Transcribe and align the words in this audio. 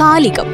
കാലികം. 0.00 0.46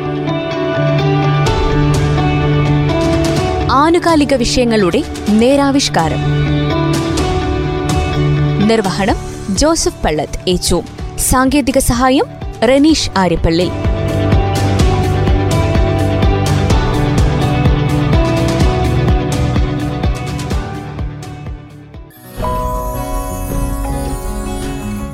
ആനുകാലിക 3.70 4.34
വിഷയങ്ങളുടെ 4.34 5.02
നേരാവിഷ്കാരം. 5.28 6.18
നിർവഹണം 8.68 9.16
ജോസഫ് 9.56 10.02
പള്ളത്ത് 10.04 10.50
ഏച്ചു 10.50 10.82
സാങ്കേതിക 11.18 11.78
സഹായം 11.78 12.24
റനീഷ് 12.64 13.10
ആര്യപ്പള്ളി. 13.16 13.70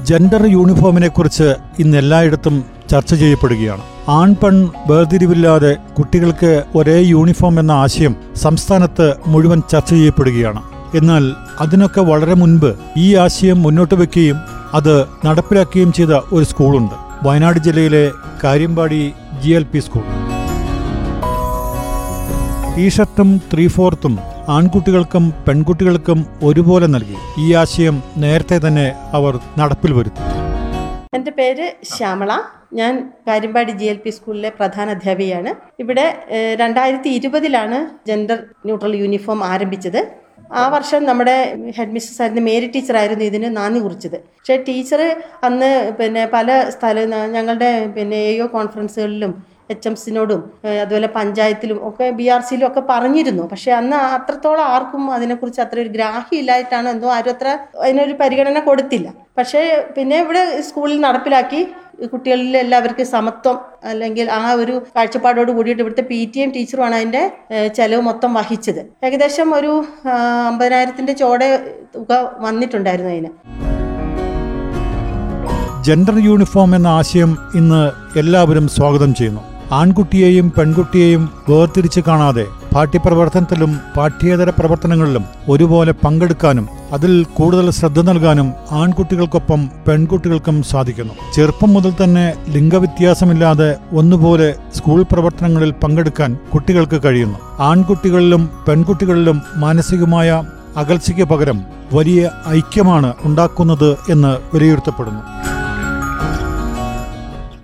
ജെൻഡർ 0.04 0.46
യൂണിഫോമിനെക്കുറിച്ച് 0.46 1.54
ഇന്ന് 1.78 1.98
എല്ലായിടത്തും 1.98 2.75
ചർച്ച 2.90 3.14
ചെയ്യപ്പെടുകയാണ്. 3.14 3.82
ആൺ 4.08 4.34
പെൺ 4.34 4.68
വേർതിരിവില്ലാതെ 4.88 5.76
കുട്ടികൾക്ക് 5.98 6.64
ഒരേ 6.74 7.02
യൂണിഫോം 7.02 7.60
എന്ന 7.60 7.72
ആശയം 7.72 8.16
സംസ്ഥാനത്ത് 8.36 9.14
മുഴുവൻ 9.26 9.62
ചർച്ച 9.72 9.90
ചെയ്യപ്പെടുകയാണ്. 9.90 10.62
എന്നാൽ 10.94 11.24
അതിനൊക്കെ 11.60 12.00
വളരെ 12.00 12.34
മുൻപ് 12.34 12.74
ഈ 12.96 13.14
ആശയം 13.14 13.62
മുന്നോട്ട് 13.62 13.94
വെക്കുകയും 13.94 14.36
അത് 14.74 15.06
നടപ്പിലാക്കുകയും 15.24 15.92
ചെയ്ത 15.92 16.08
ഒരു 16.32 16.44
സ്കൂളുണ്ട്. 16.44 16.94
വയനാട് 17.22 17.58
ജില്ലയിലെ 17.58 18.10
Kariyambadi 18.44 19.12
G 19.44 19.50
L 19.50 19.62
P 19.62 19.78
school. 19.78 20.02
ടീഷർട്ടും 22.76 23.40
ത്രീ 23.52 23.66
ഫോർത്തും 23.66 24.18
ആൺകുട്ടികൾക്കും 24.48 25.34
പെൺകുട്ടികൾക്കും 25.48 26.26
ഒരുപോലെ 26.42 26.86
നൽകി. 26.86 27.16
ഈ 27.38 27.54
ആശയം 27.54 28.02
നേരത്തെ 28.16 28.60
തന്നെ 28.66 28.92
അവർ 29.12 29.38
നടപ്പിൽ 29.58 29.92
വരുത്തി. 29.92 30.24
എന്റെ 31.14 31.30
പേര് 31.30 31.66
ശ്യാമള. 31.92 32.30
ഞാൻ 32.72 33.12
കാര്യമ്പാടി 33.28 33.72
ജി 33.72 33.84
എൽ 33.84 33.96
പി 33.96 34.10
സ്കൂളിലെ 34.10 34.50
പ്രധാന 34.58 34.90
അധ്യാപികയാണ്. 34.90 35.50
ഇവിടെ 35.82 36.06
രണ്ടായിരത്തി 36.60 37.08
ഇരുപതിലാണ് 37.08 37.78
ജെൻഡർ 38.08 38.38
ന്യൂട്രൽ 38.66 38.94
യൂണിഫോം 39.02 39.44
ആരംഭിച്ചത്. 39.44 40.00
ആ 40.60 40.68
വർഷം 40.68 41.04
നമ്മുടെ 41.04 41.36
ഹെഡ് 41.76 41.94
മിസ്സസ് 41.94 42.22
ആയിരുന്ന 42.22 42.42
മേരി 42.48 42.66
ടീച്ചറായിരുന്നു 42.66 43.24
ഇതിന് 43.24 43.56
നാന്ദി 43.56 43.80
കുറിച്ചത്. 43.80 44.18
പക്ഷേ 44.36 44.56
ടീച്ചർ 44.68 45.00
അന്ന് 45.48 45.70
പിന്നെ 46.00 46.26
പല 46.26 46.68
സ്ഥല 46.70 47.04
ഞങ്ങളുടെ 47.36 47.70
പിന്നെ 47.96 48.16
എ 48.16 48.46
കോൺഫറൻസുകളിലും 48.56 49.55
എച്ച് 49.72 49.88
എം 49.88 49.94
സിനോടും 50.02 50.40
അതുപോലെ 50.82 51.08
പഞ്ചായത്തിലും 51.16 51.78
ഒക്കെ 51.88 52.06
ബി 52.18 52.26
ആർ 52.34 52.40
സിയിലും 52.48 52.66
ഒക്കെ 52.68 52.82
പറഞ്ഞിരുന്നു. 52.90 53.44
പക്ഷെ 53.52 53.70
അന്ന് 53.78 53.96
അത്രത്തോളം 54.16 54.66
ആർക്കും 54.74 55.02
അതിനെക്കുറിച്ച് 55.14 55.60
അത്ര 55.64 55.78
ഒരു 55.84 55.90
ഗ്രാഹ്യമില്ലായിട്ടാണ് 55.96 56.88
എന്തോ 56.94 57.08
ആരും 57.16 57.32
അത്ര 57.34 57.48
അതിനൊരു 57.84 58.14
പരിഗണന 58.20 58.60
കൊടുത്തില്ല. 58.68 59.08
പക്ഷേ 59.38 59.62
പിന്നെ 59.96 60.18
ഇവിടെ 60.24 60.42
സ്കൂളിൽ 60.68 61.00
നടപ്പിലാക്കി. 61.06 61.60
കുട്ടികളിൽ 62.12 62.56
എല്ലാവർക്കും 62.62 63.06
സമത്വം 63.14 63.56
അല്ലെങ്കിൽ 63.90 64.26
ആ 64.38 64.40
ഒരു 64.62 64.74
കാഴ്ചപ്പാടോട് 64.96 65.50
കൂടിയിട്ട് 65.56 65.82
ഇവിടുത്തെ 65.82 66.04
പി 66.10 66.20
ടി 66.34 66.40
എം 66.44 66.50
ടീച്ചറുമാണ് 66.56 66.96
അതിന്റെ 67.00 67.22
ചെലവ് 67.78 68.02
മൊത്തം 68.08 68.34
വഹിച്ചത്. 68.38 68.80
ഏകദേശം 69.06 69.48
ഒരു 69.58 69.72
അമ്പതിനായിരത്തിന്റെ 70.50 71.12
ചോടെ 71.22 71.48
തുക 71.96 72.20
വന്നിട്ടുണ്ടായിരുന്നു 72.46 73.12
അതിന്. 73.16 73.32
ജെൻഡർ 75.88 76.16
യൂണിഫോം 76.28 76.70
എന്ന 76.76 76.88
ആശയം 77.00 77.32
ഇന്ന് 77.54 77.82
എല്ലാവരും 78.22 78.68
സ്വാഗതം 78.76 79.10
ചെയ്യുന്നു. 79.14 79.42
ആൺകുട്ടിയെയും 79.72 80.52
പെൺകുട്ടിയെയും 80.56 81.28
വേർതിരിച്ച് 81.48 82.00
കാണാതെ 82.00 82.46
പാഠ്യപ്രവർത്തനത്തിലും 82.74 83.78
പാഠ്യേതര 83.96 84.50
പ്രവർത്തനങ്ങളിലും 84.50 85.24
ഒരുപോലെ 85.48 85.92
പങ്കെടുക്കാനും 85.92 86.68
അതിൽ 86.92 87.26
കൂടുതൽ 87.34 87.70
ശ്രദ്ധ 87.70 88.00
നൽകാനും 88.00 88.52
ആൺകുട്ടികൾക്കൊപ്പം 88.70 89.70
പെൺകുട്ടികൾക്കും 89.88 90.62
സാധിക്കുന്നു. 90.62 91.14
ചെറുപ്പം 91.34 91.74
മുതൽ 91.74 91.92
തന്നെ 92.04 92.34
ലിംഗവ്യത്യാസമില്ലാതെ 92.48 93.76
ഒന്നുപോലെ 93.92 94.54
സ്കൂൾ 94.74 95.02
പ്രവർത്തനങ്ങളിൽ 95.02 95.72
പങ്കെടുക്കാൻ 95.72 96.38
കുട്ടികൾക്ക് 96.54 97.02
കഴിയുന്നു. 97.04 97.38
ആൺകുട്ടികളിലും 97.60 98.50
പെൺകുട്ടികളിലും 98.68 99.42
മാനസികമായ 99.56 100.42
അകൽച്ചയ്ക്ക് 100.76 101.22
പകരം 101.22 101.64
വലിയ 101.92 102.30
ഐക്യമാണ് 102.48 103.12
ഉണ്ടാക്കുന്നത് 103.24 103.96
എന്ന് 104.10 104.36
വിലയിരുത്തപ്പെടുന്നു. 104.54 105.35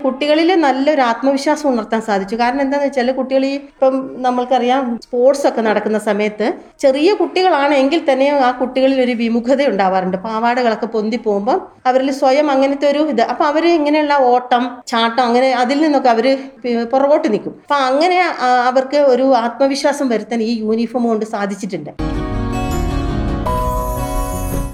കുട്ടികളിൽ 0.05 0.49
നല്ലൊരു 0.63 1.01
ആത്മവിശ്വാസം 1.09 1.67
ഉണർത്താൻ 1.71 2.01
സാധിച്ചു. 2.07 2.35
കാരണം 2.41 2.61
എന്താണെന്ന് 2.65 2.87
വെച്ചാൽ 2.89 3.09
കുട്ടികൾ 3.19 3.43
ഈ 3.49 3.51
ഇപ്പം 3.59 3.93
നമ്മൾക്കറിയാം 4.25 4.81
സ്പോർട്സ് 5.05 5.45
ഒക്കെ 5.49 5.61
നടക്കുന്ന 5.67 5.99
സമയത്ത് 6.07 6.47
ചെറിയ 6.83 7.09
കുട്ടികളാണ് 7.21 7.73
എങ്കിൽ 7.81 8.01
തന്നെ 8.09 8.27
ആ 8.47 8.49
കുട്ടികളിൽ 8.61 8.99
ഒരു 9.05 9.13
വിമുഖത 9.21 9.61
ഉണ്ടാവാറുണ്ട്. 9.71 10.17
പാവാടകളൊക്കെ 10.27 10.89
പൊന്തി 10.95 11.19
പോകുമ്പോൾ 11.27 11.59
അവരിൽ 11.91 12.11
സ്വയം 12.21 12.49
അങ്ങനത്തെ 12.55 12.87
ഒരു 12.93 13.03
ഇത്. 13.13 13.23
അപ്പം 13.33 13.45
അവർ 13.51 13.65
ഇങ്ങനെയുള്ള 13.79 14.17
ഓട്ടം 14.33 14.65
ചാട്ടം 14.91 15.23
അങ്ങനെ 15.27 15.51
അതിൽ 15.63 15.79
നിന്നൊക്കെ 15.85 16.11
അവർ 16.15 16.27
പുറകോട്ട് 16.93 17.27
നിൽക്കും. 17.35 17.55
അപ്പം 17.63 17.79
അങ്ങനെ 17.89 18.19
അവർക്ക് 18.69 19.01
ഒരു 19.13 19.27
ആത്മവിശ്വാസം 19.45 20.09
വരുത്താൻ 20.13 20.41
ഈ 20.49 20.51
യൂണിഫോം 20.65 21.05
കൊണ്ട് 21.11 21.25
സാധിച്ചിട്ടുണ്ട്. 21.35 21.91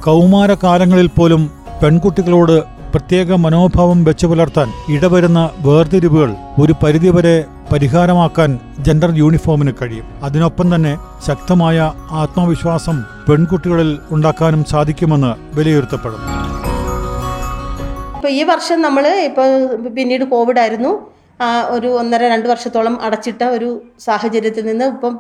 കൗമാരകാലങ്ങളിൽ 0.08 1.10
പോലും 1.16 1.42
പെൺകുട്ടികളോട് 1.82 2.58
പ്രത്യേക 2.94 3.34
മനോഭാവം 3.34 4.04
വെച്ചു 4.04 4.28
പുലർത്താൻ 4.28 4.70
ഇടവരുന്ന 4.94 5.50
വേർതിരിവുകൾ 5.58 6.32
ഒരു 6.62 6.74
പരിധിവരെ 6.84 7.46
പരിഹാരമാക്കാൻ 7.72 8.60
ജെൻഡർ 8.80 9.12
യൂണിഫോമിന് 9.18 9.74
കഴിയും. 9.82 10.08
അതിനൊപ്പം 10.24 10.76
തന്നെ 10.76 10.98
ശക്തമായ 11.28 11.78
ആത്മവിശ്വാസം 12.12 12.98
പെൺകുട്ടികളിൽ 13.28 14.00
ഉണ്ടാക്കാനും 14.12 14.64
സാധിക്കുമെന്ന് 14.64 15.32
വിലയിരുത്തപ്പെടുന്നു. 15.56 16.28
ഇപ്പോൾ 18.16 18.32
ഈ 18.40 18.44
വർഷം 18.44 18.82
നമ്മൾ 18.82 19.08
ഇപ്പോൾ 19.30 19.50
പിന്നീട് 19.90 20.24
കോവിഡ് 20.24 20.60
ആയിരുന്നു. 20.60 20.92
ഒരു 21.76 21.90
ഒന്നര 22.00 22.24
രണ്ട് 22.32 22.48
വർഷത്തോളം 22.52 22.96
അടച്ചിട്ട 23.06 23.42
ഒരു 23.58 23.70
സാഹചര്യത്തിൽ 24.06 24.64
നിന്ന് 24.70 24.86
ഇപ്പം 24.94 25.14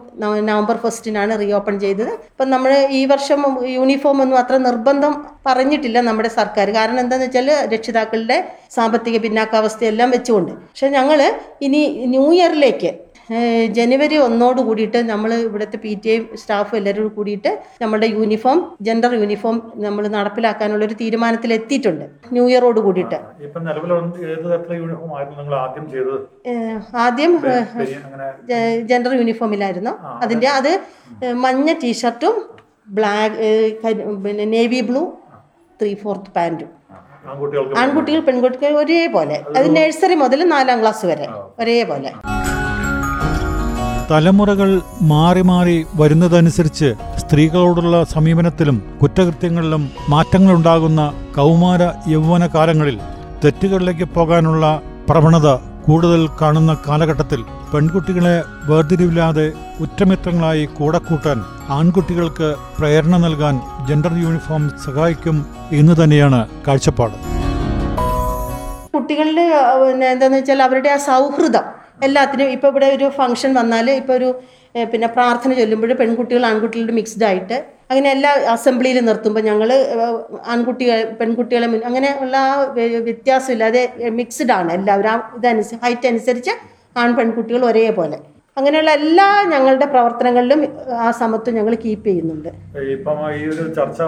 നവംബർ 0.49 0.77
ഫസ്റ്റിനാണ് 0.85 1.33
റീ 1.41 1.47
ഓപ്പൺ 1.59 1.75
ചെയ്തത്. 1.83 2.11
ഇപ്പം 2.31 2.49
നമ്മൾ 2.53 2.71
ഈ 2.99 3.01
വർഷം 3.11 3.39
യൂണിഫോം 3.75 4.17
ഒന്നും 4.23 4.37
അത്ര 4.41 4.55
നിർബന്ധം 4.69 5.13
പറഞ്ഞിട്ടില്ല 5.47 5.99
നമ്മുടെ 6.09 6.31
സർക്കാർ. 6.39 6.69
കാരണം 6.77 6.99
എന്താണെന്ന് 7.03 7.27
വെച്ചാൽ 7.27 7.49
രക്ഷിതാക്കളുടെ 7.75 8.37
സാമ്പത്തിക 8.77 9.17
പിന്നാക്കാവസ്ഥയെല്ലാം 9.25 10.11
വെച്ചുകൊണ്ട്. 10.15 10.51
പക്ഷെ 10.71 10.89
ഞങ്ങൾ 10.97 11.21
ഇനി 11.67 11.83
ന്യൂ 12.15 12.25
ഇയറിലേക്ക് 12.39 12.91
ജനുവരി 13.69 14.15
ഒന്നോട് 14.17 14.61
കൂടിയിട്ട് 14.61 14.99
നമ്മൾ 15.09 15.31
ഇവിടുത്തെ 15.39 15.77
പി 15.77 15.91
ടി 16.03 16.09
ഐ 16.09 16.17
സ്റ്റാഫും 16.33 16.77
എല്ലാവരും 16.77 17.11
കൂടിയിട്ട് 17.15 17.51
നമ്മുടെ 17.81 18.07
യൂണിഫോം 18.07 18.59
ജെൻഡർ 18.81 19.13
യൂണിഫോം 19.13 19.57
നമ്മൾ 19.77 20.07
നടപ്പിലാക്കാനുള്ള 20.07 20.85
ഒരു 20.85 20.95
തീരുമാനത്തിൽ 21.01 21.53
എത്തിയിട്ടുണ്ട് 21.53 22.05
ന്യൂ 22.33 22.45
ഇയറോട് 22.47 22.79
കൂടിയിട്ട് 22.79 23.19
ആദ്യം 26.97 27.33
ജെൻഡർ 28.89 29.13
യൂണിഫോമിലായിരുന്നു 29.13 29.93
അതിന്റെ 30.23 30.49
അത്. 30.49 30.71
മഞ്ഞ 31.43 31.73
ടീഷർട്ടും 31.83 32.35
ബ്ലാക്ക് 32.89 33.49
പിന്നെ 34.23 34.45
നേവി 34.55 34.81
ബ്ലൂ 34.81 35.03
ത്രീ 35.79 35.93
ഫോർത്ത് 35.95 36.31
പാന്റും 36.31 36.69
ആൺകുട്ടികൾ 37.81 38.21
പെൺകുട്ടികൾ 38.27 38.73
ഒരേപോലെ. 38.77 39.37
അത് 39.57 39.67
നഴ്സറി 39.77 40.15
മുതൽ 40.15 40.41
നാലാം 40.49 40.77
ക്ലാസ് 40.81 41.05
വരെ. 41.05 41.27
ഒരേപോലെ. 41.59 42.11
തലമുറകൾ 44.09 44.69
മാറി 45.01 45.41
മാറി 45.41 45.85
വരുന്നതനുസരിച്ച് 45.95 46.89
സ്ത്രീകളോടുള്ള 47.17 48.03
സമീപനത്തിലും 48.03 48.77
കുറ്റകൃത്യങ്ങളിലും 49.01 49.83
മാറ്റങ്ങളുണ്ടാകുന്ന 50.09 51.01
കൗമാര 51.35 51.81
യൗവന 52.07 52.47
കാലങ്ങളിൽ 52.47 52.97
തെറ്റുകളിലേക്ക് 53.43 54.03
പോകാനുള്ള 54.07 54.65
പ്രവണത 55.09 55.49
കൂടുതൽ 55.85 56.27
കാണുന്ന 56.41 56.77
കാലഘട്ടത്തിൽ 56.87 57.41
പെൺകുട്ടികളെ 57.73 58.35
വേർതിരിവില്ലാതെ 58.67 59.45
ഉറ്റമിത്രങ്ങളായി 59.79 60.65
കൂടെ 60.77 60.97
കൂട്ടാൻ 60.99 61.39
ആൺകുട്ടികൾക്ക് 61.69 62.49
പ്രേരണ 62.77 63.17
നൽകാൻ 63.17 63.55
ജെൻഡർ 63.87 64.13
യൂണിഫോം 64.23 64.69
സഹായിക്കും 64.85 65.37
എന്ന് 65.71 66.03
തന്നെയാണ് 66.03 66.39
കാഴ്ചപ്പാട്. 66.67 67.17
കുട്ടികളുടെ 68.93 69.45
എന്താണെന്ന് 70.07 70.37
വെച്ചാൽ 70.37 70.61
അവരുടെ 70.61 70.89
ആ 70.89 70.99
സൗഹൃദം 71.05 71.65
എല്ലാത്തിനും 72.01 72.49
ഇപ്പോൾ 72.49 72.67
ഇവിടെ 72.67 72.85
ഒരു 72.95 73.09
ഫംഗ്ഷൻ 73.09 73.53
വന്നാൽ 73.53 73.89
ഇപ്പോൾ 73.91 74.13
ഒരു 74.13 74.29
പിന്നെ 74.91 75.07
പ്രാർത്ഥന 75.07 75.53
ചൊല്ലുമ്പോൾ 75.53 75.93
പെൺകുട്ടികൾ 75.93 76.45
ആൺകുട്ടികളുടെ 76.45 76.91
മിക്സ്ഡ് 76.91 77.23
ആയിട്ട് 77.23 77.57
അങ്ങനെ 77.91 78.09
എല്ലാ 78.11 78.31
അസംബ്ലിയിൽ 78.51 79.05
നിർത്തുമ്പോൾ 79.05 79.39
ഞങ്ങൾ 79.41 79.69
ആൺകുട്ടികൾ 80.47 80.97
പെൺകുട്ടികളെ 81.19 81.67
അങ്ങനെ 81.85 82.17
ഉള്ള 82.21 82.35
ആ 82.45 82.55
വ്യ- 82.75 83.01
വ്യത്യാസമില്ലാതെ 83.03 83.81
മിക്സ്ഡ് 84.19 84.51
ആണ് 84.51 84.73
എല്ലാവരും. 84.73 85.21
ഇതനുസരിച്ച് 85.37 85.85
ഹൈറ്റ് 85.85 86.07
അനുസരിച്ച് 86.07 86.53
ആൺ 86.95 87.15
പെൺകുട്ടികൾ 87.15 87.65
ഒരേപോലെ. 87.65 88.19
അങ്ങനെയുള്ള 88.57 88.91
എല്ലാ 88.99 89.25
ഞങ്ങളുടെ 89.45 89.85
പ്രവർത്തനങ്ങളിലും 89.85 90.61
ആ 90.99 91.11
സമത്വം 91.11 91.55
ഞങ്ങൾ 91.55 91.75
കീപ്പ് 91.75 92.05
ചെയ്യുന്നുണ്ട്. 92.07 92.49
ഇപ്പം 92.93 93.19
ഈ 93.33 93.43
ഒരു 93.49 93.63
ചർച്ച 93.75 93.99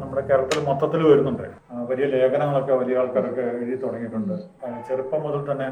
നമ്മുടെ 0.00 0.22
കേരളത്തിൽ 0.28 0.60
മൊത്തത്തിൽ 0.60 1.02
വരുന്നുണ്ട്. 1.06 1.44
വലിയ 1.90 2.06
ലേഖനങ്ങളൊക്കെ 2.12 2.74
വലിയ 2.74 2.98
ആൾക്കാരൊക്കെ 2.98 3.42
എഴുതി 3.52 3.76
തുടങ്ങിയിട്ടുണ്ട്. 3.82 4.34
ചെറുപ്പം 4.88 5.20
മുതൽ 5.22 5.42
തന്നെ 5.50 5.68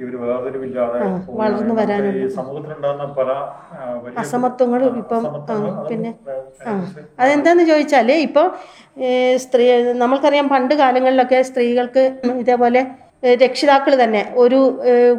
ഇവർ 0.00 0.14
വേർതിരിവില്ലാതെ 0.22 0.98
വളർന്നു 1.40 1.74
വരാനുള്ള 1.74 2.22
ഈ 2.22 2.28
സമൂഹത്തിലുണ്ടാകുന്ന 2.36 3.06
പല 3.12 3.30
അസമത്വങ്ങളും 4.16 4.96
ഇപ്പം 5.02 5.24
പിന്നെ 5.88 6.12
അതെന്താന്ന് 7.18 7.66
ചോദിച്ചാൽ 7.66 8.10
ഇപ്പോൾ 8.28 8.46
സ്ത്രീ 9.38 9.66
നമ്മൾക്കറിയാം 9.96 10.48
പണ്ട് 10.48 10.74
കാലങ്ങളിലൊക്കെ 10.74 11.40
സ്ത്രീകൾക്ക് 11.42 12.04
ഇതേപോലെ 12.40 12.82
രക്ഷിതാക്കൾ 13.22 14.02
തന്നെ. 14.02 14.22
ഒരു 14.36 14.58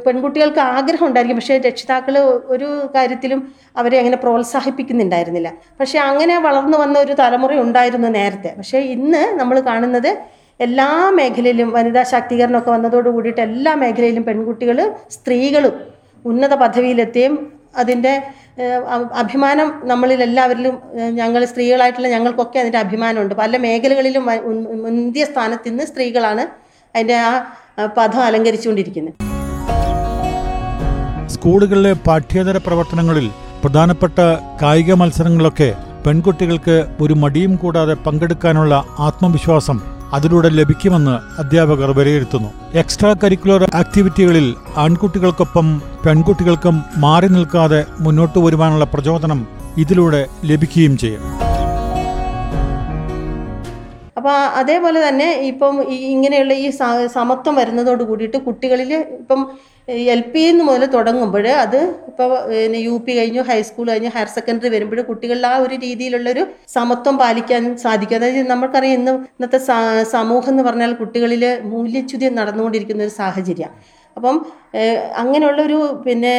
പെൺകുട്ടികൾക്ക് 0.06 0.60
ആഗ്രഹം 0.60 1.06
ഉണ്ടായിരിക്കും. 1.08 1.38
പക്ഷേ 1.38 1.58
രക്ഷിതാക്കൾ 1.58 2.18
ഒരു 2.54 2.90
കാര്യത്തിലും 2.96 3.54
അവരെ 3.78 3.98
അങ്ങനെ 4.00 4.18
പ്രോത്സാഹിപ്പിക്കുന്നുണ്ടായിരുന്നില്ല. 4.18 5.54
പക്ഷേ 5.80 6.00
അങ്ങനെ 6.00 6.40
വളർന്നു 6.40 6.78
വന്ന 6.78 7.00
ഒരു 7.00 7.16
തലമുറ 7.20 7.54
ഉണ്ടായിരുന്നു 7.54 8.08
നേരത്തെ. 8.08 8.54
പക്ഷേ 8.58 8.80
ഇന്ന് 8.96 9.40
നമ്മൾ 9.40 9.60
കാണുന്നത് 9.60 10.12
എല്ലാ 10.60 11.10
മേഖലയിലും 11.18 11.70
വനിതാ 11.72 12.04
ശാക്തീകരണമൊക്കെ 12.04 12.72
വന്നതോട് 12.72 13.10
കൂടിയിട്ട് 13.10 13.42
എല്ലാ 13.42 13.74
മേഖലയിലും 13.76 14.24
പെൺകുട്ടികൾ 14.24 14.78
സ്ത്രീകളും 15.10 15.76
ഉന്നത 16.26 16.54
പദവിയിലെത്തുകയും 16.54 17.36
അതിന്റെ 17.76 18.22
അഭിമാനം 19.14 19.82
നമ്മളിൽ 19.84 20.24
എല്ലാവരിലും 20.24 20.76
ഞങ്ങൾ 21.10 21.46
സ്ത്രീകളായിട്ടുള്ള 21.46 22.08
ഞങ്ങൾക്കൊക്കെ 22.08 22.60
അതിന്റെ 22.60 22.78
അഭിമാനമുണ്ട്. 22.78 23.36
പല 23.36 23.58
മേഖലകളിലും 23.58 24.26
മുന്തിയ 24.86 25.26
സ്ഥാനത്ത് 25.26 25.86
സ്ത്രീകളാണ് 25.86 26.69
അതിന്റെ 26.96 27.18
ആ 27.18 27.86
പദം 27.98 28.22
അലങ്കരിച്ചുകൊണ്ടിരിക്കുന്നത് 28.22 29.16
സ്കൂളുകളിലെ 31.34 31.94
പാഠ്യേതര 31.94 32.58
പ്രവർത്തനങ്ങളിൽ 32.58 33.30
പ്രധാനപ്പെട്ട 33.64 34.18
കായിക 34.62 34.94
മത്സരങ്ങളൊക്കെ 34.94 35.70
പെൺകുട്ടികൾക്ക് 36.06 36.76
ഒരു 37.02 37.14
മടിയും 37.14 37.56
കൂടാതെ 37.56 37.94
പങ്കെടുക്കാനുള്ള 37.94 38.74
ആത്മവിശ്വാസം 39.00 39.80
അതിലൂടെ 40.14 40.50
ലഭിക്കുമെന്ന് 40.50 41.16
അധ്യാപകർ 41.42 41.90
വിലയിരുത്തുന്നു. 41.98 42.50
എക്സ്ട്രാ 42.74 43.16
കരിക്കുലർ 43.24 43.64
ആക്ടിവിറ്റികളിൽ 43.82 44.48
ആൺകുട്ടികൾക്കൊപ്പം 44.78 45.82
പെൺകുട്ടികൾക്കും 46.06 46.84
മാറി 46.98 47.28
നിൽക്കാതെ 47.28 47.86
മുന്നോട്ട് 48.00 48.40
വരുവാനുള്ള 48.40 48.86
പ്രചോദനം 48.86 49.48
ഇതിലൂടെ 49.78 50.22
ലഭിക്കുകയും 50.44 50.98
ചെയ്യും. 50.98 51.24
അപ്പോൾ 54.20 54.38
അതേപോലെ 54.60 55.00
തന്നെ 55.08 55.28
ഇപ്പം 55.50 55.76
ഈ 55.96 55.98
ഇങ്ങനെയുള്ള 56.14 56.54
ഈ 56.64 56.70
സമത്വം 57.18 57.54
വരുന്നതോട് 57.62 58.04
കൂടിയിട്ട് 58.10 58.40
കുട്ടികളിൽ 58.48 58.92
ഇപ്പം 59.20 59.42
എൽ 60.14 60.22
പി 60.32 60.42
എന്ന് 60.50 60.64
മുതൽ 60.70 60.84
തുടങ്ങുമ്പോൾ 60.96 61.46
അത് 61.62 61.78
ഇപ്പോൾ 62.10 62.32
യു 62.88 62.96
പി 63.06 63.12
കഴിഞ്ഞു 63.20 63.42
ഹൈസ്കൂൾ 63.50 63.86
കഴിഞ്ഞു 63.92 64.12
ഹയർ 64.16 64.30
സെക്കൻഡറി 64.36 64.70
വരുമ്പോൾ 64.76 65.00
കുട്ടികളിൽ 65.10 65.46
ആ 65.52 65.54
ഒരു 65.66 65.76
രീതിയിലുള്ളൊരു 65.86 66.44
സമത്വം 66.76 67.16
പാലിക്കാൻ 67.22 67.64
സാധിക്കും. 67.86 68.18
അതായത് 68.20 68.50
നമുക്കറിയാം 68.54 68.98
ഇന്ന് 69.00 69.14
ഇന്നത്തെ 69.38 69.60
സമൂഹം 70.16 70.52
എന്ന് 70.54 70.66
പറഞ്ഞാൽ 70.68 70.94
കുട്ടികളിൽ 71.02 71.46
മൂല്യച്യുതി 71.74 72.30
നടന്നുകൊണ്ടിരിക്കുന്ന 72.40 73.08
ഒരു 73.08 73.16
സാഹചര്യം. 73.22 73.72
അപ്പം 74.18 74.38
അങ്ങനെയുള്ള 75.18 75.62
ഒരു 75.62 75.78
പിന്നെ 76.06 76.34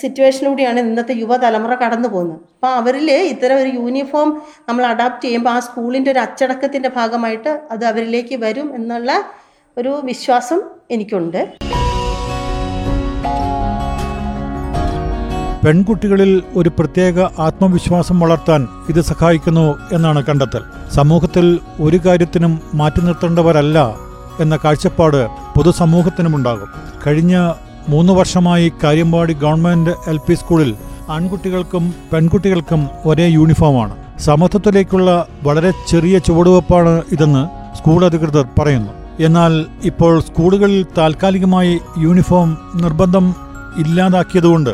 സിറ്റുവേഷനിലൂടെയാണ് 0.00 0.78
ഇന്നത്തെ 0.80 1.14
യുവതലമുറ 1.22 1.74
കടന്നു 1.74 2.08
പോകുന്നത്. 2.08 2.40
അപ്പോൾ 2.54 2.72
അവരിൽ 2.80 3.10
ഇത്തരം 3.32 3.56
ഒരു 3.62 3.70
യൂണിഫോം 3.78 4.28
നമ്മൾ 4.68 4.84
അഡാപ്റ്റ് 4.92 5.24
ചെയ്യുമ്പോൾ 5.24 5.50
ആ 5.50 5.60
സ്കൂളിന്റെ 5.68 6.10
ഒരു 6.10 6.20
അച്ചടക്കത്തിന്റെ 6.26 6.90
ഭാഗമായിട്ട് 6.98 7.52
അത് 7.70 7.84
അവരിലേക്ക് 7.92 8.36
വരും 8.44 8.70
എന്നുള്ള 8.74 9.12
ഒരു 9.76 9.94
വിശ്വാസം 10.10 10.60
എനിക്കുണ്ട്. 10.90 11.40
പെൺകുട്ടികളിൽ 15.64 16.42
ഒരു 16.60 16.70
പ്രത്യേക 16.78 17.18
ആത്മവിശ്വാസം 17.44 18.16
വളർത്താൻ 18.20 18.62
ഇത് 18.88 19.00
സഹായിക്കുന്നു 19.10 19.66
എന്നാണ് 19.92 20.20
കണ്ടെത്തൽ. 20.28 20.62
സമൂഹത്തിൽ 20.96 21.46
ഒരു 21.80 22.00
കാര്യത്തിനും 22.06 22.52
മാറ്റി 22.80 23.00
നിർത്തേണ്ടവരല്ല 23.06 23.78
എന്ന 24.40 24.54
കാഴ്ചപ്പാട് 24.64 25.22
പൊതുസമൂഹത്തിനുമുണ്ടാകും. 25.56 26.68
കഴിഞ്ഞ 27.06 27.52
മൂന്ന് 27.88 28.12
വർഷമായി 28.12 28.72
കാര്യമ്പാടി 28.84 29.32
ഗവൺമെന്റ് 29.32 29.90
എൽ 29.90 30.16
പി 30.16 30.34
സ്കൂളിൽ 30.34 30.74
ആൺകുട്ടികൾക്കും 31.10 31.94
പെൺകുട്ടികൾക്കും 32.12 32.88
ഒരേ 33.06 33.28
യൂണിഫോമാണ്. 33.28 33.96
സമത്വത്തിലേക്കുള്ള 34.20 35.26
വളരെ 35.42 35.72
ചെറിയ 35.88 36.18
ചുവടുവെപ്പാണ് 36.18 37.02
ഇതെന്ന് 37.12 37.74
സ്കൂൾ 37.76 38.04
അധികൃതർ 38.04 38.46
പറയുന്നു. 38.58 38.92
എന്നാൽ 39.20 39.66
ഇപ്പോൾ 39.84 40.20
സ്കൂളുകളിൽ 40.20 40.86
താൽക്കാലികമായി 40.98 41.80
യൂണിഫോം 41.98 42.58
നിർബന്ധം 42.74 43.34
ഇല്ലാതാക്കിയതുകൊണ്ട് 43.76 44.70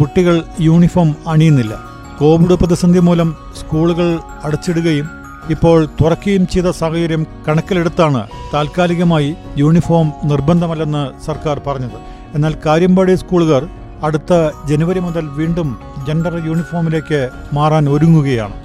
കുട്ടികൾ 0.00 0.42
യൂണിഫോം 0.60 1.16
അണിയുന്നില്ല. 1.28 1.78
കോവിഡ് 2.20 2.58
പ്രതിസന്ധി 2.58 2.98
മൂലം 2.98 3.36
സ്കൂളുകൾ 3.60 4.18
അടച്ചിടുകയും 4.44 5.19
ഇപ്പോൾ 5.54 5.78
തുറക്കുകയും 6.00 6.44
ചെയ്ത 6.52 6.68
സാഹചര്യം 6.80 7.22
കണക്കിലെടുത്താണ് 7.46 8.20
താൽക്കാലികമായി 8.54 9.30
യൂണിഫോം 9.62 10.06
നിർബന്ധമല്ലെന്ന് 10.30 11.04
സർക്കാർ 11.26 11.56
പറഞ്ഞത്. 11.66 11.98
എന്നാൽ 12.34 12.52
കാര്യമ്പാടി 12.66 13.14
സ്കൂളുകാർ 13.22 13.62
അടുത്ത 14.08 14.32
ജനുവരി 14.68 15.00
മുതൽ 15.06 15.24
വീണ്ടും 15.38 15.70
ജെൻഡർ 16.06 16.34
യൂണിഫോമിലേക്ക് 16.48 17.20
മാറാൻ 17.56 17.84
ഒരുങ്ങുകയാണ്. 17.94 18.56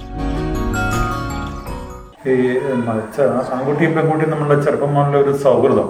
ഈ 2.32 2.36
ആൺകുട്ടിയും 3.56 3.92
പെൺകുട്ടിയും 3.96 4.30
നമ്മളുടെ 4.34 4.56
ചെറുപ്പം 4.64 4.90
മുതലുള്ള 4.94 5.18
ഒരു 5.24 5.32
സൗഹൃദം. 5.44 5.88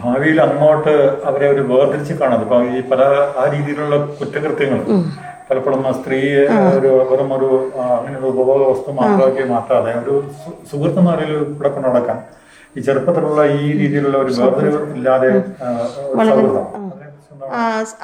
ഭാവിയിൽ 0.00 0.38
അങ്ങോട്ട് 0.46 0.94
അവരെ 1.28 1.46
ഒരു 1.54 1.62
വേർതിരിച്ച് 1.70 2.14
കാണാതെ 2.20 2.58
ഈ 2.76 2.82
പല 2.90 3.02
ആ 3.42 3.44
രീതിയിലുള്ള 3.54 3.96
കുറ്റകൃത്യങ്ങൾ. 4.18 4.80
പലപ്പോഴും 5.50 5.82
ആ 5.84 5.92
സ്ത്രീയെ 5.96 6.42
ഒരു 6.76 6.90
വെറും 7.10 7.30
ഒരു 7.36 7.48
അങ്ങനെ 7.96 8.14
ഒരു 8.20 8.28
ഉപഭോഗ 8.32 8.60
വസ്തു 8.70 8.90
മാത്രമാക്കി 8.98 9.42
മാറ്റാതെ 9.50 9.92
ഒരു 10.00 10.14
സു- 10.38 10.56
സുഹൃത്ത് 10.70 11.00
എന്ന 11.00 11.10
നിലയിൽ 11.12 11.32
കൂടെ 11.50 11.70
കൊണ്ടു 11.70 11.88
നടക്കാൻ 11.88 12.18
ഈ 12.76 12.82
ചെറുപ്പത്തിലുള്ള 12.82 13.40
ഈ 13.56 13.66
രീതിയിലുള്ള 13.80 14.16
ഒരു 14.18 14.32
വേർതിരിവ് 14.38 14.78
ഇല്ലാതെ 14.96 15.28
സൗഹൃദം. 16.30 16.64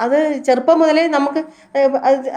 അത് 0.05 0.17
ചെറുപ്പം 0.47 0.79
മുതലേ 0.81 1.03
നമുക്ക് 1.17 1.41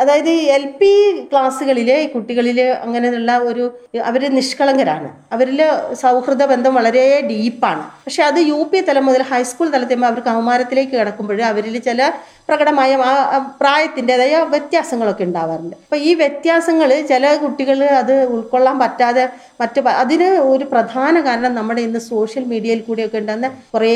അതായത് 0.03 0.33
എൽ 0.57 0.65
പി 0.81 0.91
ക്ലാസ്സുകളിലെ 1.33 1.99
കുട്ടികളിൽ 2.15 2.61
അങ്ങനെയുള്ള 2.85 3.33
ഒരു 3.51 3.65
അവർ 4.11 4.23
നിഷ്കളങ്കരാണ്. 4.39 5.09
അവരിൽ 5.37 5.61
സൗഹൃദ 6.03 6.45
ബന്ധം 6.53 6.75
വളരെ 6.81 7.07
ഡീപ്പാണ്. 7.31 7.85
പക്ഷെ 8.07 8.23
അത് 8.31 8.41
യു 8.53 8.61
പി 8.73 8.81
തലം 8.89 9.07
മുതൽ 9.11 9.25
ഹൈസ്കൂൾ 9.33 9.69
തലത്തിൽ 9.75 10.07
അവർ 10.13 10.21
കൗമാരത്തിലേക്ക് 10.31 10.95
കിടക്കുമ്പോൾ 11.01 11.43
അവരിൽ 11.51 11.77
ചില 11.89 12.13
പ്രകടമായ 12.49 12.93
ആ 13.11 13.39
പ്രായത്തിന്റെതായ 13.61 14.39
വ്യത്യാസങ്ങളൊക്കെ 14.55 15.25
ഉണ്ടാവാറുണ്ട്. 15.29 15.77
അപ്പോൾ 15.85 16.01
ഈ 16.09 16.11
വ്യത്യാസങ്ങൾ 16.23 16.91
ചില 17.13 17.25
കുട്ടികൾ 17.43 17.79
അത് 18.01 18.13
ഉൾക്കൊള്ളാൻ 18.35 18.77
പറ്റാതെ 18.83 19.25
മറ്റ് 19.61 19.81
അതിന് 20.03 20.29
ഒരു 20.53 20.65
പ്രധാന 20.73 21.15
കാരണം 21.27 21.53
നമ്മുടെ 21.59 21.83
ഇന്ന് 21.87 22.01
സോഷ്യൽ 22.11 22.45
മീഡിയയിൽ 22.53 22.81
കൂടിയൊക്കെ 22.89 23.19
ഉണ്ടാകുന്ന 23.23 23.49
കുറേ 23.75 23.95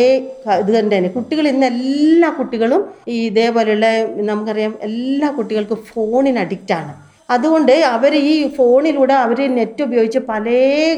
ഇത് 0.63 0.71
തന്നെയാണ്. 0.79 1.11
കുട്ടികൾ 1.17 1.45
ഇന്ന് 1.53 1.69
എല്ലാ 1.73 2.31
കുട്ടികളും 2.39 2.83
ഈ 3.09 3.17
ഇതേപോലെയുള്ള 3.27 3.87
നമുക്കറിയാം 4.31 4.73
എല്ലാ 4.89 5.29
കുട്ടികൾക്കും 5.37 5.81
ഫോണിന് 5.91 6.41
അഡിക്റ്റാണ് 6.45 6.93
അതുകൊണ്ട് 7.31 7.73
അവർ 7.95 8.13
ഈ 8.25 8.35
ഫോണിലൂടെ 8.57 9.15
അവർ 9.25 9.39
നെറ്റ് 9.57 9.83
ഉപയോഗിച്ച് 9.83 10.21
പല 10.29 10.47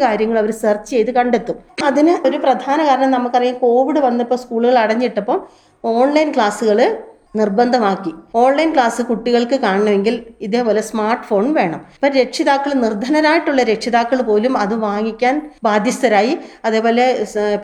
കാര്യങ്ങൾ 0.03 0.37
അവർ 0.39 0.51
സെർച്ച് 0.63 0.91
ചെയ്ത് 0.91 1.11
കണ്ടെത്തും. 1.11 1.57
അതിന് 1.83 2.13
ഒരു 2.27 2.39
പ്രധാന 2.39 2.79
കാരണം 2.89 3.11
നമുക്കറിയാം 3.11 3.57
കോവിഡ് 3.59 4.01
വന്നപ്പോൾ 4.01 4.39
സ്കൂളുകൾ 4.43 4.77
അടഞ്ഞിട്ടപ്പം 4.79 5.39
ഓൺലൈൻ 5.85 6.29
ക്ലാസ്സുകൾ 6.35 6.79
നിർബന്ധമാക്കി. 7.39 8.13
ഓൺലൈൻ 8.35 8.75
ക്ലാസ് 8.75 9.03
കുട്ടികൾക്ക് 9.03 9.57
കാണണമെങ്കിൽ 9.65 10.15
ഇതേപോലെ 10.41 10.81
സ്മാർട്ട് 10.81 11.27
ഫോൺ 11.29 11.55
വേണം. 11.55 11.81
ഇപ്പം 11.97 12.13
രക്ഷിതാക്കൾ 12.21 12.73
നിർധനരായിട്ടുള്ള 12.85 13.63
രക്ഷിതാക്കൾ 13.63 14.23
പോലും 14.23 14.59
അത് 14.59 14.75
വാങ്ങിക്കാൻ 14.75 15.51
ബാധ്യസ്ഥരായി. 15.65 16.35
അതേപോലെ 16.65 17.07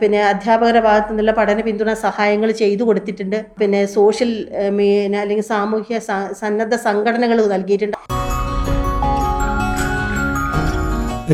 പിന്നെ 0.01 0.23
അധ്യാപകരുടെ 0.23 0.79
ഭാഗത്തു 0.79 1.09
നിന്നുള്ള 1.09 1.31
പഠന 1.31 1.61
പിന്തുണ 1.61 1.93
സഹായങ്ങൾ 1.93 2.51
ചെയ്തു 2.51 2.83
കൊടുത്തിട്ടുണ്ട്. 2.83 3.45
പിന്നെ 3.59 3.85
സോഷ്യൽ 3.85 4.31
അല്ലെങ്കിൽ 5.21 5.47
സാമൂഹ്യ 5.53 5.99
സന്നദ്ധ 6.41 6.75
സംഘടനകൾ 6.75 7.45
നൽകിയിട്ടുണ്ട്. 7.55 7.97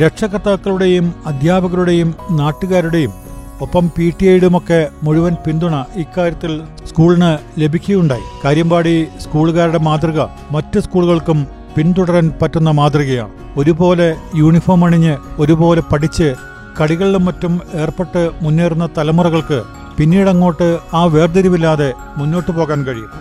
രക്ഷകർത്താക്കളുടെയും 0.03 1.07
അധ്യാപകരുടെയും 1.25 2.15
നാട്ടുകാരുടെയും 2.39 3.22
ഒപ്പം 3.63 3.91
പി 3.97 4.13
ടി 4.21 4.25
ഐയുടെയുമൊക്കെ 4.25 4.87
മുഴുവൻ 5.03 5.35
പിന്തുണ 5.45 5.75
ഇക്കാര്യത്തിൽ 5.95 6.63
സ്കൂളിന് 6.89 7.61
ലഭിക്കുകയുണ്ടായി. 7.61 8.21
കാര്യമ്പാടി 8.45 9.07
സ്കൂളുകാരുടെ 9.21 9.77
മാതൃക 9.77 10.21
മറ്റ് 10.51 10.79
സ്കൂളുകൾക്കും 10.79 11.47
പിന്തുടരാൻ 11.77 12.31
പറ്റുന്ന 12.41 12.71
മാതൃകയാണ്. 12.71 13.31
ഒരുപോലെ 13.57 14.15
യൂണിഫോം 14.35 14.85
അണിഞ്ഞ് 14.85 15.17
ഒരുപോലെ 15.39 15.81
പഠിച്ച് 15.81 16.33
കളികളിലും 16.81 17.25
മറ്റും 17.25 17.61
ഏർപ്പെട്ട് 17.73 18.31
മുന്നേറുന്ന 18.41 18.89
തലമുറകൾക്ക് 18.97 19.61
പിന്നീടങ്ങോട്ട് 19.97 20.77
ആ 20.93 21.03
വേർതിരിവില്ലാതെ 21.05 21.93
മുന്നോട്ടു 22.17 22.51
പോകാൻ 22.51 22.83
കഴിയും. 22.83 23.11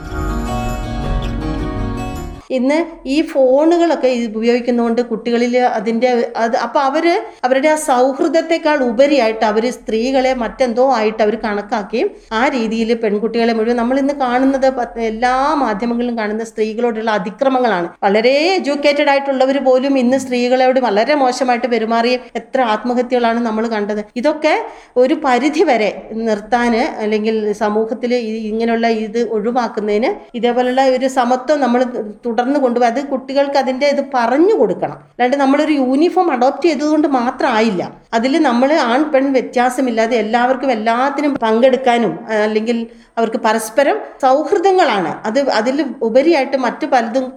ഇന്ന് 2.56 2.78
ഈ 3.14 3.16
ഫോണുകളൊക്കെ 3.32 4.08
ഉപയോഗിക്കുന്നതുകൊണ്ട് 4.30 5.02
കുട്ടികളിൽ 5.10 5.54
അതിന്റെ 5.76 6.10
അത് 6.42 6.56
അപ്പോൾ 6.64 6.80
അവർ 6.88 7.06
അവരുടെ 7.46 7.70
ആ 7.74 7.76
സൗഹൃദത്തെക്കാൾ 7.88 8.78
ഉപരിയായിട്ട് 8.90 9.44
അവർ 9.50 9.64
സ്ത്രീകളെ 9.78 10.32
മറ്റെന്തോ 10.42 10.84
ആയിട്ട് 10.98 11.22
അവർ 11.26 11.34
കണക്കാക്കുകയും 11.46 12.08
ആ 12.40 12.42
രീതിയിൽ 12.56 12.90
പെൺകുട്ടികളെ 13.04 13.54
മുഴുവൻ 13.58 13.78
നമ്മൾ 13.82 13.98
ഇന്ന് 14.02 14.16
കാണുന്നത് 14.24 14.68
എല്ലാ 15.10 15.34
മാധ്യമങ്ങളിലും 15.62 16.16
കാണുന്ന 16.20 16.44
സ്ത്രീകളോടുള്ള 16.50 17.10
അതിക്രമങ്ങളാണ്. 17.18 17.88
വളരെ 18.04 18.34
എഡ്യൂക്കേറ്റഡ് 18.56 19.10
ആയിട്ടുള്ളവർ 19.12 19.56
പോലും 19.68 19.94
ഇന്ന് 20.02 20.18
സ്ത്രീകളോട് 20.24 20.80
വളരെ 20.86 21.14
മോശമായിട്ട് 21.22 21.68
പെരുമാറിയും 21.74 22.20
എത്ര 22.40 22.60
ആത്മഹത്യകളാണ് 22.74 23.40
നമ്മൾ 23.48 23.64
കണ്ടത്. 23.74 24.02
ഇതൊക്കെ 24.20 24.54
ഒരു 25.02 25.14
പരിധി 25.24 25.64
വരെ 25.70 25.90
നിർത്താൻ 26.28 26.74
അല്ലെങ്കിൽ 27.04 27.36
സമൂഹത്തിൽ 27.62 28.12
ഇങ്ങനെയുള്ള 28.50 28.88
ഇത് 29.06 29.20
ഒഴിവാക്കുന്നതിന് 29.36 30.10
ഇതേപോലുള്ള 30.38 30.82
ഒരു 30.96 31.08
സമത്വം 31.18 31.58
നമ്മൾ 31.64 31.80
തുടർ 32.26 32.41
തുടർന്ന് 32.42 32.60
കൊണ്ടുപോയി. 32.60 32.90
അത് 32.90 33.06
കുട്ടികൾക്ക് 33.06 33.58
അതിന്റെ 33.58 33.86
ഇത് 33.86 34.04
പറഞ്ഞു 34.14 34.54
കൊടുക്കണം. 34.54 34.92
അല്ലാണ്ട് 34.92 35.36
നമ്മളൊരു 35.36 35.72
യൂണിഫോം 35.72 36.32
അഡോപ്റ്റ് 36.32 36.66
ചെയ്തതുകൊണ്ട് 36.66 37.08
മാത്രം 37.08 37.48
ആയില്ല 37.48 37.82
അതിൽ 38.14 38.42
നമ്മൾ 38.42 38.72
ആൺ 38.72 39.02
പെൺ 39.12 39.32
വ്യത്യാസമില്ലാതെ 39.32 40.16
എല്ലാവർക്കും 40.16 40.72
എല്ലാത്തിനും 40.72 41.34
പങ്കെടുക്കാനും 41.34 42.18
അല്ലെങ്കിൽ 42.30 42.86
അവർക്ക് 43.18 43.36
പരസ്പരം 43.36 43.96
സൗഹൃദങ്ങളാണ്. 44.22 45.26
അത് 45.26 45.40
അതിൽ 45.50 45.84
ഉപരിയായിട്ട് 46.02 46.56
മറ്റു 46.56 46.86
പലതും 46.86 47.32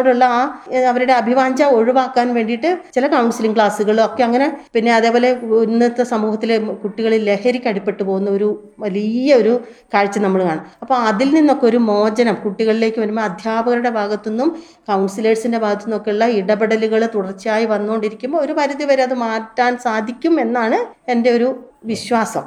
ോടുള്ള 0.00 0.24
ആ 0.24 0.62
അവരുടെ 0.88 1.12
അഭിവാഞ്ച 1.12 1.62
ഒഴിവാക്കാൻ 1.62 2.34
വേണ്ടിയിട്ട് 2.34 2.78
ചില 2.94 3.06
കൗൺസിലിംഗ് 3.06 3.56
ക്ലാസ്സുകളും 3.56 4.04
ഒക്കെ 4.04 4.22
അങ്ങനെ 4.22 4.60
പിന്നെ 4.74 4.94
അതേപോലെ 4.94 5.30
ഇന്നത്തെ 5.62 6.04
സമൂഹത്തിലെ 6.04 6.58
കുട്ടികളിൽ 6.58 7.24
ലഹരിക്ക് 7.24 7.68
അടിപ്പെട്ടു 7.68 8.02
പോകുന്ന 8.02 8.30
ഒരു 8.30 8.48
വലിയ 8.78 9.34
ഒരു 9.34 9.60
കാഴ്ച 9.94 10.18
നമ്മൾ 10.18 10.42
കാണും. 10.44 10.64
അപ്പോൾ 10.82 10.94
അതിൽ 10.94 11.30
നിന്നൊക്കെ 11.34 11.66
ഒരു 11.66 11.76
മോചനം 11.76 12.34
കുട്ടികളിലേക്ക് 12.44 13.00
വരുമ്പോൾ 13.00 13.22
അധ്യാപകരുടെ 13.22 13.90
ഭാഗത്തുനിന്നും 14.30 14.62
കൗൺസിലേഴ്സിന്റെ 14.88 15.58
ഭാഗത്തു 15.58 15.82
നിന്നൊക്കെയുള്ള 15.82 16.24
ഇടപെടലുകൾ 16.24 17.08
തുടർച്ചയായി 17.14 17.64
വന്നുകൊണ്ടിരിക്കുമ്പോൾ 17.64 18.38
ഒരു 18.38 18.52
പരിധിവരെ 18.52 19.02
അത് 19.02 19.14
മാറ്റാൻ 19.14 19.78
സാധിക്കും 19.78 20.40
എന്നാണ് 20.40 21.10
എന്റെ 21.10 21.30
ഒരു 21.30 21.48
വിശ്വാസം. 21.84 22.42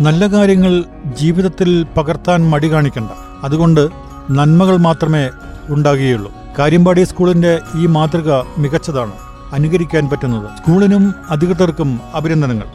നല്ല 0.00 0.26
കാര്യങ്ങൾ 0.26 0.84
ജീവിതത്തിൽ 1.14 1.86
പകർത്താൻ 1.96 2.50
മടി 2.50 2.72
കാണിക്കണ്ട. 2.72 3.10
അതുകൊണ്ട് 3.44 3.88
നന്മകൾ 4.30 4.76
മാത്രമേ 4.76 5.30
ഉണ്ടാകുകയുള്ളൂ. 5.68 6.32
കാര്യമ്പാടി 6.58 7.02
സ്കൂളിന്റെ 7.02 7.60
ഈ 7.76 7.86
മാതൃക 7.86 8.30
മികച്ചതാണ്. 8.58 9.12
അനുകരിക്കാൻ 9.52 10.08
പറ്റുന്നത്. 10.08 10.48
സ്കൂളിനും 10.56 11.14
അധികൃതർക്കും 11.30 12.00
അഭിനന്ദനങ്ങൾ. 12.14 12.68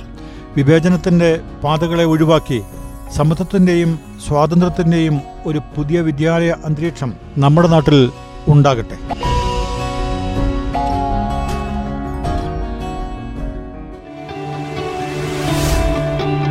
വിവേചനത്തിന്റെ 0.58 1.30
പാതകളെ 1.64 2.04
ഒഴിവാക്കി 2.04 2.60
സമത്വത്തിന്റെയും 3.12 4.00
സ്വാതന്ത്ര്യത്തിന്റെയും 4.28 5.22
ഒരു 5.46 5.62
പുതിയ 5.78 6.02
വിദ്യാലയ 6.02 6.56
അന്തരീക്ഷം 6.66 7.14
നമ്മുടെ 7.38 7.68
നാട്ടിൽ 7.68 8.12
ഉണ്ടാകട്ടെ. 8.48 9.14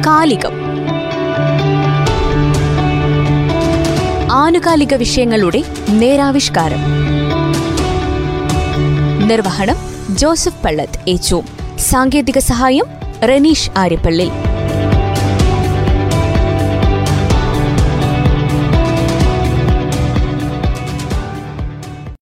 കാലികം. 0.07 0.53
ആനുകാലിക 4.33 4.95
വിഷയങ്ങളുടെ 4.95 5.63
നേരാവിഷ്കാരം. 5.89 6.79
നിർവഹണം 9.29 9.77
ജോസഫ് 10.17 10.63
പള്ളത്ത് 10.65 11.11
ഏച്ചു 11.11 11.43
സാങ്കേതിക 11.79 12.39
സഹായം 12.39 12.85
റനീഷ് 13.23 13.71
ആര്യപ്പള്ളി. 13.77 14.31